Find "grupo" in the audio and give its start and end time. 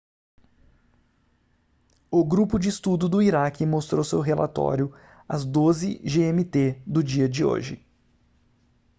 2.25-2.57